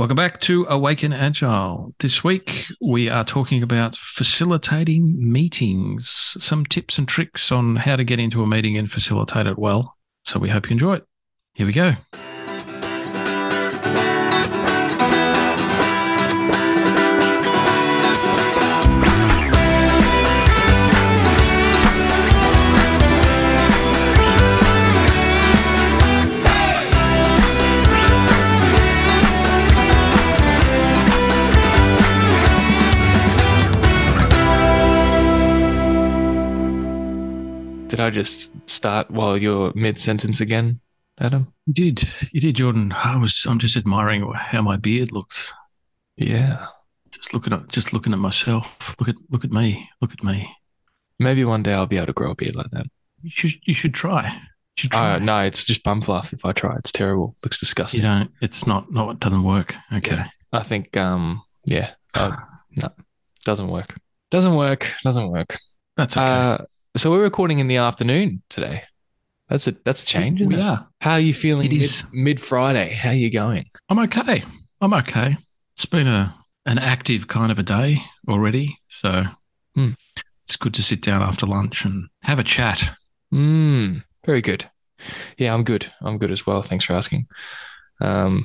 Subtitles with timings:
[0.00, 1.94] Welcome back to Awaken Agile.
[1.98, 8.02] This week we are talking about facilitating meetings, some tips and tricks on how to
[8.04, 9.98] get into a meeting and facilitate it well.
[10.24, 11.06] So we hope you enjoy it.
[11.52, 11.96] Here we go.
[38.00, 40.80] Did I just start while you're mid sentence again,
[41.20, 41.52] Adam?
[41.66, 42.92] You did, you did, Jordan.
[42.92, 45.52] I was, I'm just admiring how my beard looks.
[46.16, 46.64] Yeah.
[47.10, 48.96] Just looking at, just looking at myself.
[48.98, 49.90] Look at, look at me.
[50.00, 50.50] Look at me.
[51.18, 52.86] Maybe one day I'll be able to grow a beard like that.
[53.22, 54.32] You should, you should try.
[54.32, 54.40] You
[54.78, 55.18] should Uh, try.
[55.18, 56.32] no, it's just bum fluff.
[56.32, 57.36] If I try, it's terrible.
[57.44, 58.00] Looks disgusting.
[58.00, 58.30] you don't.
[58.40, 58.90] It's not.
[58.90, 59.74] No, it doesn't work.
[59.92, 60.22] Okay.
[60.54, 62.34] I think, um, yeah, uh,
[62.76, 62.88] no,
[63.44, 63.94] doesn't work.
[64.30, 64.86] Doesn't work.
[65.04, 65.58] Doesn't work.
[65.98, 66.24] That's okay.
[66.26, 66.58] Uh,
[66.96, 68.82] so we're recording in the afternoon today.
[69.48, 70.40] That's a that's a change.
[70.40, 70.62] Isn't we it?
[70.64, 70.88] are.
[71.00, 71.66] How are you feeling?
[71.66, 72.04] It is.
[72.12, 72.90] mid Friday.
[72.90, 73.64] How are you going?
[73.88, 74.44] I'm okay.
[74.80, 75.36] I'm okay.
[75.76, 76.34] It's been a
[76.66, 79.24] an active kind of a day already, so
[79.74, 79.90] Hmm.
[80.42, 82.92] it's good to sit down after lunch and have a chat.
[83.32, 84.68] Mm, very good.
[85.38, 85.90] Yeah, I'm good.
[86.02, 86.62] I'm good as well.
[86.62, 87.26] Thanks for asking.
[88.00, 88.44] Um,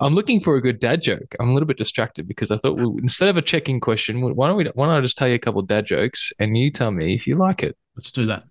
[0.00, 1.34] I'm looking for a good dad joke.
[1.38, 4.48] I'm a little bit distracted because I thought well, instead of a check-in question, why
[4.48, 4.64] don't we?
[4.74, 7.14] Why don't I just tell you a couple of dad jokes and you tell me
[7.14, 7.76] if you like it?
[7.96, 8.44] Let's do that.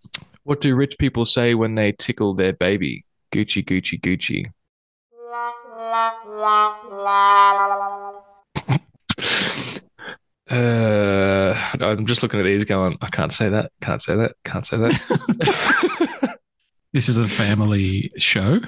[0.44, 3.06] What do rich people say when they tickle their baby?
[3.32, 4.46] Gucci, Gucci, Gucci.
[10.52, 14.66] Uh, I'm just looking at these going, I can't say that, can't say that, can't
[14.66, 16.40] say that.
[16.92, 18.62] This is a family show.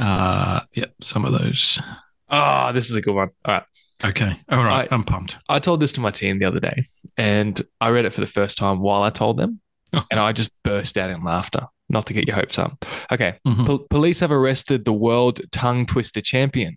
[0.00, 1.80] Uh, yep, some of those.
[2.30, 3.30] Ah, this is a good one.
[3.44, 3.62] All right.
[4.04, 4.86] Okay, all right.
[4.90, 5.38] I- I'm pumped.
[5.48, 6.84] I told this to my team the other day
[7.16, 9.60] and I read it for the first time while I told them
[9.92, 10.04] Oh.
[10.10, 12.84] and I just burst out in laughter, not to get your hopes up.
[13.10, 13.38] Okay.
[13.46, 13.66] Mhm.
[13.66, 16.76] Pol- police have arrested the world tongue twister champion.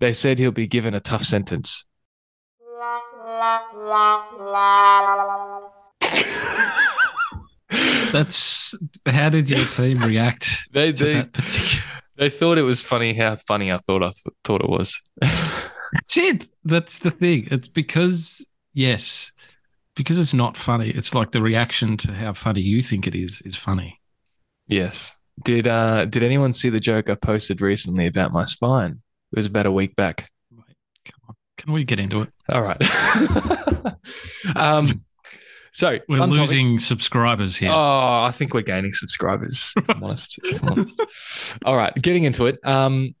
[0.00, 1.84] They said he'll be given a tough sentence.
[8.12, 8.74] That's
[9.06, 11.95] how did your team react They, to they, that particular?
[12.16, 15.00] They thought it was funny how funny I thought I th- thought it was.
[15.22, 16.48] That's it.
[16.64, 17.48] That's the thing.
[17.50, 19.32] It's because yes,
[19.94, 20.90] because it's not funny.
[20.90, 24.00] It's like the reaction to how funny you think it is is funny.
[24.66, 25.14] yes.
[25.44, 29.02] Did uh did anyone see the joke I posted recently about my spine?
[29.32, 30.30] It was about a week back.
[30.50, 30.74] Right.
[31.04, 31.34] Come on.
[31.58, 32.30] Can we get into it?
[32.48, 32.80] All right.
[34.56, 35.04] um,
[35.76, 36.40] so We're fun topic.
[36.40, 37.70] losing subscribers here.
[37.70, 39.74] Oh, I think we're gaining subscribers.
[39.76, 40.38] If I'm honest.
[40.42, 41.00] if I'm honest.
[41.66, 42.58] All right, getting into it.
[42.64, 43.14] Um,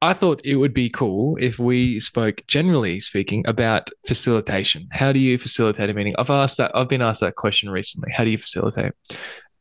[0.00, 4.88] I thought it would be cool if we spoke, generally speaking, about facilitation.
[4.92, 6.14] How do you facilitate a meeting?
[6.18, 6.74] I've asked that.
[6.74, 8.10] I've been asked that question recently.
[8.12, 8.92] How do you facilitate?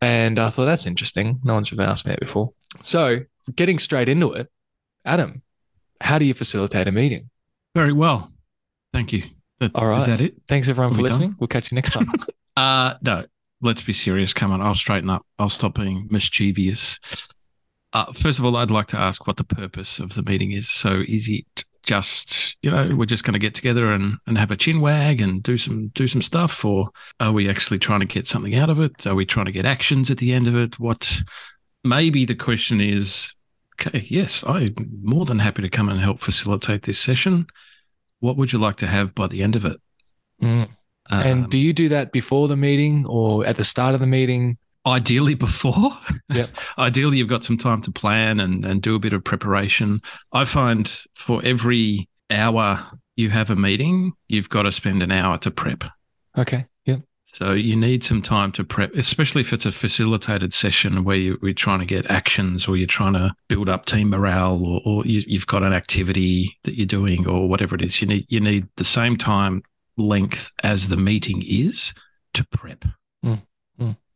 [0.01, 1.41] And I thought that's interesting.
[1.43, 2.53] No one's ever asked me that before.
[2.81, 3.19] So,
[3.53, 4.49] getting straight into it,
[5.05, 5.41] Adam,
[5.99, 7.29] how do you facilitate a meeting?
[7.75, 8.31] Very well.
[8.93, 9.23] Thank you.
[9.59, 10.01] That, All right.
[10.01, 10.35] Is that it?
[10.47, 11.19] Thanks everyone Are for we done?
[11.19, 11.35] listening.
[11.39, 12.11] We'll catch you next time.
[12.55, 13.25] Uh no.
[13.61, 14.31] Let's be serious.
[14.31, 14.61] Come on.
[14.61, 15.25] I'll straighten up.
[15.39, 16.99] I'll stop being mischievous.
[17.93, 20.69] Uh, first of all, I'd like to ask what the purpose of the meeting is.
[20.69, 24.51] So, is it just you know we're just going to get together and, and have
[24.51, 28.05] a chin wag and do some do some stuff, or are we actually trying to
[28.05, 29.07] get something out of it?
[29.07, 30.79] Are we trying to get actions at the end of it?
[30.79, 31.21] What
[31.83, 33.33] maybe the question is,
[33.81, 37.47] okay, yes, I'm more than happy to come and help facilitate this session.
[38.23, 39.81] What would you like to have by the end of it?
[40.41, 40.69] Mm.
[41.09, 44.07] And Um, do you do that before the meeting or at the start of the
[44.07, 44.57] meeting?
[44.85, 45.91] ideally before.
[46.33, 46.49] Yep.
[46.77, 49.99] ideally, you've got some time to plan and, and do a bit of preparation.
[50.31, 55.37] I find for every hour you have a meeting, you've got to spend an hour
[55.39, 55.83] to prep.
[56.37, 56.65] Okay.
[57.33, 61.39] So you need some time to prep, especially if it's a facilitated session where you,
[61.41, 65.05] you're trying to get actions or you're trying to build up team morale or, or
[65.05, 68.01] you, you've got an activity that you're doing or whatever it is.
[68.01, 69.63] You need you need the same time
[69.97, 71.95] length as the meeting is
[72.35, 72.85] to prep.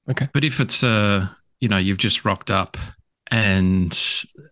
[0.10, 0.30] Okay.
[0.32, 1.28] But if it's uh,
[1.60, 2.78] you know, you've just rocked up
[3.32, 3.98] and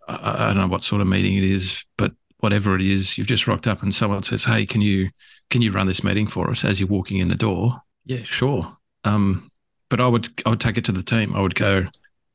[0.07, 3.27] I, I don't know what sort of meeting it is, but whatever it is, you've
[3.27, 5.09] just rocked up and someone says, "Hey, can you
[5.50, 8.78] can you run this meeting for us?" As you're walking in the door, yeah, sure.
[9.04, 9.50] Um,
[9.90, 11.36] but I would I would take it to the team.
[11.36, 11.86] I would go,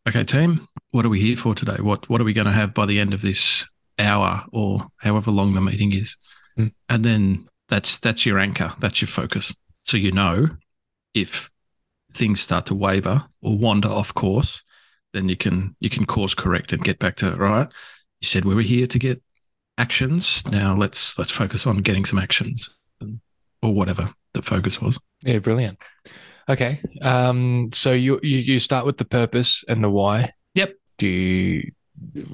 [0.09, 1.77] "Okay, team, what are we here for today?
[1.81, 3.67] What what are we going to have by the end of this
[3.99, 6.17] hour or however long the meeting is?"
[6.59, 6.73] Mm.
[6.89, 8.73] And then that's that's your anchor.
[8.81, 9.55] That's your focus.
[9.85, 10.49] So you know
[11.15, 11.51] if
[12.13, 14.63] things start to waver or wander off course,
[15.13, 17.69] then you can you can course correct and get back to right.
[18.21, 19.23] You said we were here to get
[19.79, 20.45] actions.
[20.51, 22.69] Now let's let's focus on getting some actions
[23.63, 24.99] or whatever the focus was.
[25.23, 25.79] Yeah, brilliant.
[26.49, 26.81] Okay.
[27.03, 30.33] Um, so you, you you start with the purpose and the why.
[30.55, 30.75] Yep.
[30.99, 31.73] Do you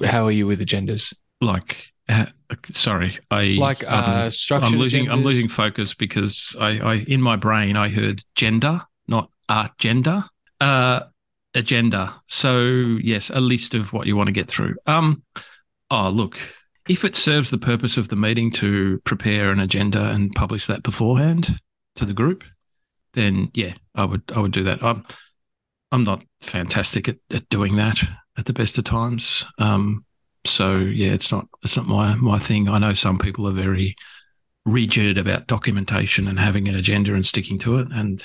[0.05, 1.13] how are you with agendas?
[1.41, 2.27] Like uh,
[2.65, 7.35] sorry, I Like uh um, I'm losing I'm losing focus because I, I in my
[7.35, 10.29] brain I heard gender, not agenda.
[10.59, 11.01] Uh
[11.53, 12.21] agenda.
[12.27, 12.65] So
[13.01, 14.75] yes, a list of what you want to get through.
[14.85, 15.23] Um
[15.91, 16.39] oh look,
[16.87, 20.83] if it serves the purpose of the meeting to prepare an agenda and publish that
[20.83, 21.59] beforehand
[21.95, 22.43] to the group,
[23.13, 24.83] then yeah, I would I would do that.
[24.83, 25.03] I'm
[25.91, 28.01] I'm not fantastic at, at doing that
[28.37, 29.45] at the best of times.
[29.57, 30.05] Um
[30.45, 32.69] so yeah, it's not it's not my my thing.
[32.69, 33.95] I know some people are very
[34.65, 37.87] rigid about documentation and having an agenda and sticking to it.
[37.91, 38.23] And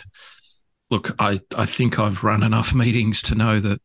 [0.91, 3.81] look, I I think I've run enough meetings to know that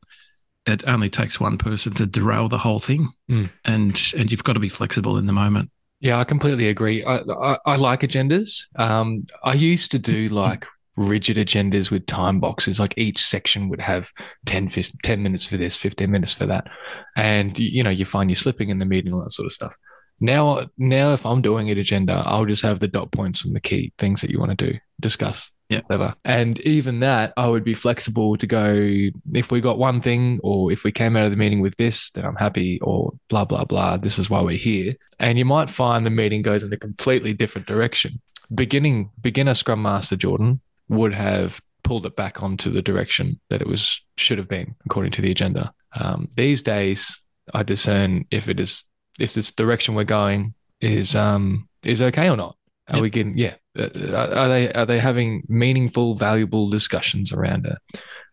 [0.68, 3.50] it only takes one person to derail the whole thing, Mm.
[3.66, 5.72] and and you've got to be flexible in the moment.
[6.00, 7.04] Yeah, I completely agree.
[7.04, 8.66] I, I, I like agendas.
[8.76, 10.66] Um, I used to do like
[10.96, 12.80] rigid agendas with time boxes.
[12.80, 14.12] Like each section would have
[14.46, 16.68] 10, 15, 10 minutes for this, 15 minutes for that.
[17.16, 19.76] And, you know, you find you're slipping in the meeting, all that sort of stuff.
[20.20, 23.60] Now, now if I'm doing an agenda, I'll just have the dot points and the
[23.62, 25.82] key things that you want to do, discuss, Yeah.
[25.88, 26.16] whatever.
[26.24, 30.72] And even that, I would be flexible to go, if we got one thing or
[30.72, 33.66] if we came out of the meeting with this, then I'm happy or blah, blah,
[33.66, 33.98] blah.
[33.98, 34.96] This is why we're here.
[35.20, 38.22] And you might find the meeting goes in a completely different direction.
[38.56, 43.68] Beginning, beginner Scrum Master Jordan would have pulled it back onto the direction that it
[43.68, 45.74] was should have been according to the agenda.
[45.94, 47.20] Um, these days,
[47.54, 48.84] I discern if it is
[49.20, 52.56] if this direction we're going is um is okay or not.
[52.90, 53.02] Are Yep.
[53.02, 53.56] we getting yeah?
[53.78, 57.78] Uh, Are they are they having meaningful, valuable discussions around a,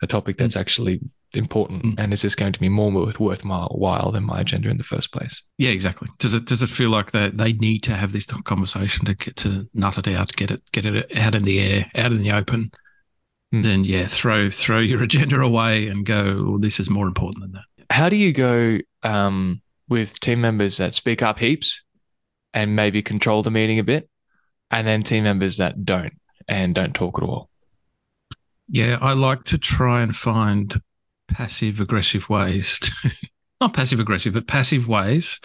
[0.02, 1.00] a topic that's actually
[1.32, 1.82] important?
[1.84, 1.94] Mm.
[1.98, 4.84] And is this going to be more worth worthwhile while than my agenda in the
[4.84, 5.42] first place?
[5.58, 6.08] Yeah, exactly.
[6.18, 9.36] Does it does it feel like they they need to have this conversation to get
[9.36, 12.32] to nut it out, get it get it out in the air, out in the
[12.32, 12.70] open?
[13.52, 13.62] Hmm.
[13.62, 16.44] Then yeah, throw throw your agenda away and go.
[16.48, 17.64] Well, this is more important than that.
[17.90, 21.82] How do you go um, with team members that speak up heaps
[22.52, 24.08] and maybe control the meeting a bit,
[24.74, 26.14] and then team members that don't
[26.48, 27.48] and don't talk at all?
[28.68, 30.80] Yeah, I like to try and find
[31.28, 33.10] passive aggressive ways to
[33.60, 35.40] not passive aggressive, but passive ways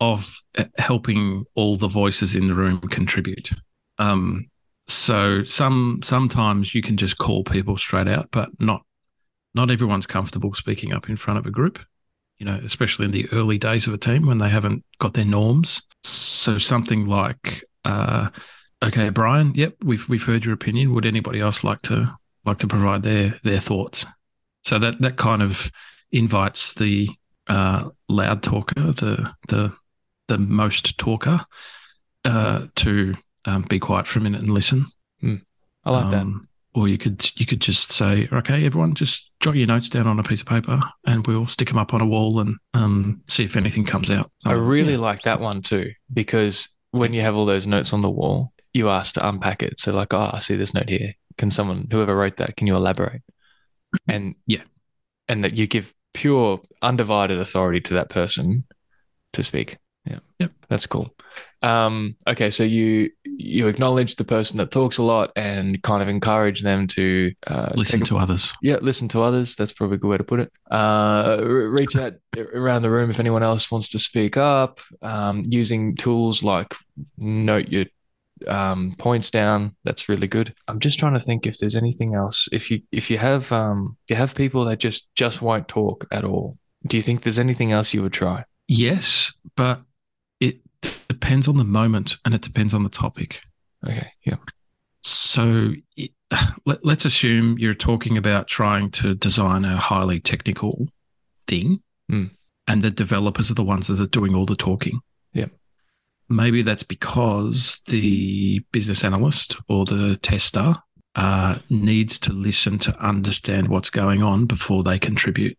[0.00, 3.50] of uh, helping all the voices in the room contribute.
[3.98, 4.48] Um,
[4.86, 8.82] so some sometimes you can just call people straight out, but not
[9.54, 11.80] not everyone's comfortable speaking up in front of a group.
[12.38, 15.24] You know, especially in the early days of a team when they haven't got their
[15.24, 15.82] norms.
[16.04, 18.28] So something like, uh,
[18.82, 20.94] okay, Brian, yep, we've we've heard your opinion.
[20.94, 24.06] Would anybody else like to like to provide their their thoughts?
[24.64, 25.70] So that that kind of
[26.12, 27.08] invites the
[27.48, 29.72] uh, loud talker, the the
[30.28, 31.40] the most talker,
[32.24, 33.14] uh, to
[33.44, 34.86] um, be quiet for a minute and listen.
[35.84, 36.22] I like that.
[36.22, 40.06] Um, Or you could you could just say, okay, everyone, just jot your notes down
[40.06, 43.22] on a piece of paper, and we'll stick them up on a wall and um,
[43.26, 44.30] see if anything comes out.
[44.44, 47.92] I Um, really yeah, like that one too, because when you have all those notes
[47.92, 49.78] on the wall, you ask to unpack it.
[49.78, 51.12] So, like, oh, I see this note here.
[51.36, 53.22] Can someone, whoever wrote that, can you elaborate?
[54.08, 54.62] And Yeah.
[55.28, 58.64] and that you give pure, undivided authority to that person
[59.34, 59.76] to speak.
[60.06, 60.52] Yeah, Yep.
[60.70, 61.14] that's cool.
[61.60, 66.08] Um, okay, so you you acknowledge the person that talks a lot and kind of
[66.08, 68.54] encourage them to uh, Listen a to others.
[68.62, 69.54] yeah, listen to others.
[69.54, 70.50] That's probably a good way to put it.
[70.70, 72.14] Uh, reach out
[72.54, 74.80] around the room if anyone else wants to speak up.
[75.02, 76.74] Um, using tools like
[77.18, 77.84] note your
[78.46, 79.74] um, points down.
[79.84, 80.54] That's really good.
[80.68, 82.48] I'm just trying to think if there's anything else.
[82.52, 86.06] If you if you have um, if you have people that just just won't talk
[86.12, 88.44] at all, do you think there's anything else you would try?
[88.68, 89.82] Yes, but
[90.40, 90.60] it
[91.08, 93.40] depends on the moment and it depends on the topic.
[93.86, 94.36] Okay, yeah,
[95.02, 96.10] So it,
[96.66, 100.88] let, let's assume you're talking about trying to design a highly technical
[101.46, 101.80] thing,
[102.10, 102.30] Mm.
[102.66, 105.00] and the developers are the ones that are doing all the talking.
[105.34, 105.50] Yep.
[106.28, 110.76] Maybe that's because the business analyst or the tester
[111.14, 115.58] uh, needs to listen to understand what's going on before they contribute.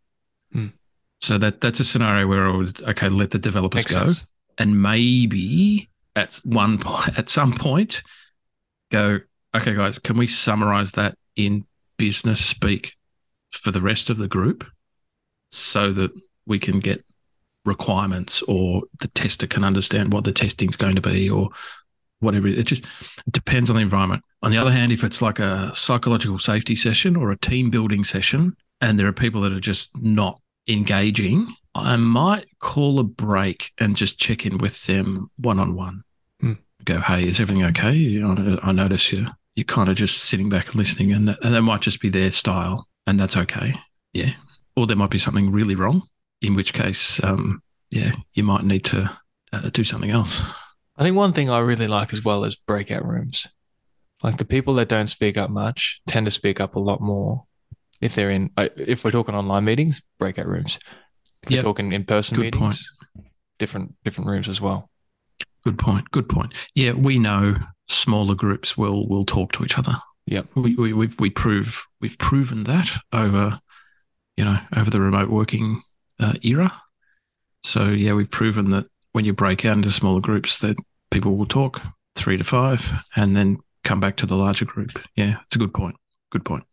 [0.55, 0.73] Mm.
[1.21, 4.25] So that that's a scenario where I would okay let the developers makes go sense.
[4.57, 8.03] and maybe at one point, at some point,
[8.91, 9.19] go,
[9.55, 11.65] okay, guys, can we summarize that in
[11.97, 12.95] business speak
[13.51, 14.65] for the rest of the group
[15.51, 16.11] so that
[16.45, 17.03] we can get
[17.65, 21.49] requirements or the tester can understand what the testing's going to be or
[22.19, 22.47] whatever.
[22.47, 22.85] It just
[23.29, 24.23] depends on the environment.
[24.41, 28.03] On the other hand, if it's like a psychological safety session or a team building
[28.03, 33.71] session and there are people that are just not engaging, I might call a break
[33.79, 36.03] and just check in with them one on one.
[36.85, 38.23] Go, hey, is everything okay?
[38.63, 39.27] I notice you
[39.59, 42.07] you're kind of just sitting back and listening, and that, and that might just be
[42.07, 43.73] their style, and that's okay.
[44.13, 44.31] Yeah,
[44.77, 46.03] or there might be something really wrong,
[46.41, 49.17] in which case, um, yeah, you might need to
[49.51, 50.41] uh, do something else.
[50.97, 53.47] I think one thing I really like as well is breakout rooms.
[54.21, 57.45] Like the people that don't speak up much tend to speak up a lot more
[58.01, 58.51] if they're in.
[58.57, 60.77] Uh, if we're talking online meetings, breakout rooms.
[61.43, 61.63] If yep.
[61.63, 63.27] we're talking in person meetings, point.
[63.59, 64.89] different different rooms as well.
[65.63, 66.11] Good point.
[66.11, 66.53] Good point.
[66.75, 67.55] Yeah, we know
[67.87, 69.95] smaller groups will will talk to each other.
[70.25, 73.61] Yeah, we, we we've we prove we've proven that over
[74.35, 75.81] you know over the remote working
[76.19, 76.81] uh, era.
[77.63, 80.77] So yeah, we've proven that when you break out into smaller groups, that
[81.11, 81.81] people will talk
[82.15, 85.01] three to five, and then come back to the larger group.
[85.15, 85.95] Yeah, it's a good point.
[86.31, 86.63] Good point.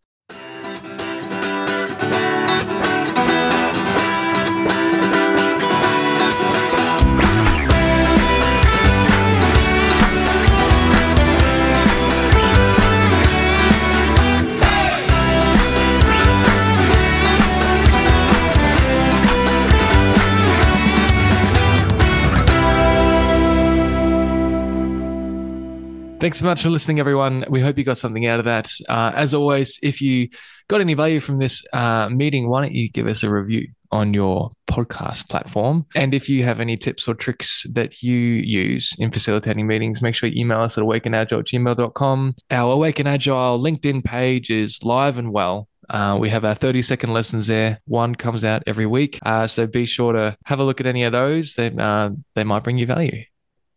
[26.27, 27.45] Thanks so much for listening, everyone.
[27.49, 28.69] We hope you got something out of that.
[28.89, 30.29] Uh, as always, if you
[30.67, 34.13] got any value from this uh, meeting, why don't you give us a review on
[34.13, 35.87] your podcast platform?
[35.95, 40.17] And if you have any tips or tricks that you use in facilitating meetings, make
[40.17, 42.35] sure you email us at awakenagile@gmail.com.
[42.51, 45.69] Our Awaken Agile LinkedIn page is live and well.
[45.89, 47.81] Uh, we have our 30 second lessons there.
[47.85, 49.21] One comes out every week.
[49.25, 51.55] Uh, so be sure to have a look at any of those.
[51.55, 53.23] Then uh, they might bring you value.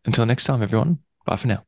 [0.03, 0.97] Until next time, everyone.
[1.27, 1.63] Bye for now.